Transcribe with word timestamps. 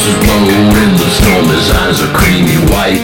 horses 0.00 0.20
in 0.82 0.96
the 0.96 1.10
storm, 1.10 1.44
his 1.46 1.70
eyes 1.70 2.00
are 2.02 2.12
creamy 2.16 2.56
white. 2.72 3.00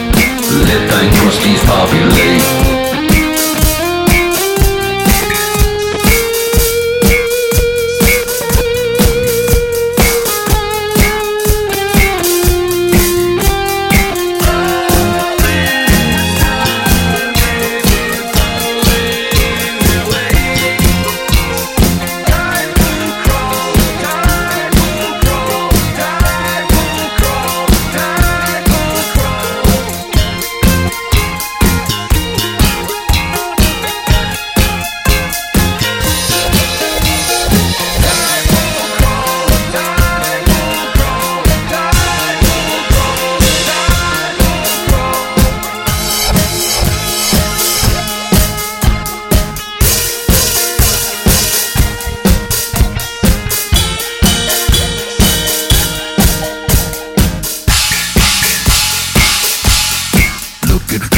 Let 0.65 0.89
thine 0.89 1.11
crusties 1.13 1.63
populate. 1.65 2.76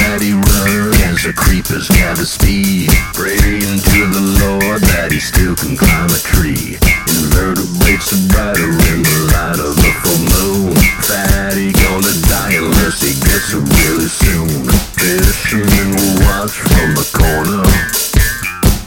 mighty 0.09 0.33
road 0.33 0.95
as 1.05 1.21
the 1.21 1.33
creepers 1.35 1.87
gather 1.89 2.25
speed. 2.25 2.89
Praying 3.13 3.77
to 3.93 3.99
the 4.09 4.25
Lord 4.41 4.81
that 4.97 5.11
he 5.11 5.19
still 5.19 5.53
can 5.55 5.77
climb 5.77 6.09
a 6.09 6.21
tree. 6.25 6.81
Invertebrates 7.13 8.09
are 8.17 8.25
brighter 8.33 8.73
in 8.89 9.05
the 9.05 9.19
light 9.29 9.61
of 9.61 9.77
the 9.77 9.91
full 10.01 10.23
moon. 10.33 10.73
Fatty 11.05 11.69
gonna 11.77 12.15
die 12.25 12.57
unless 12.57 13.05
he 13.05 13.13
gets 13.21 13.53
it 13.53 13.61
really 13.61 14.09
soon. 14.09 14.65
Fishermen 14.97 15.93
will 15.93 16.17
watch 16.25 16.57
from 16.57 16.89
the 16.97 17.05
corner. 17.13 17.61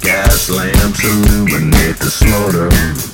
Gas 0.03 0.50
lamps 0.50 1.05
illuminate 1.06 1.99
the 2.03 2.11
slaughter. 2.11 3.12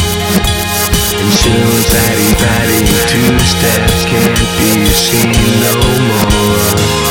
And 1.20 1.32
soon 1.32 1.72
fatty 1.92 2.30
fatty 2.42 2.80
two 3.10 3.38
steps 3.44 4.04
can't 4.04 4.38
be 4.58 4.84
seen 4.90 5.32
no 5.62 5.72
more. 6.08 7.03